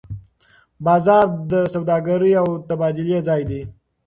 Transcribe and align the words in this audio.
بازار 0.85 1.25
د 1.51 1.53
سوداګرۍ 1.73 2.31
او 2.41 2.47
تبادلې 2.69 3.19
ځای 3.27 3.41
دی. 3.49 3.61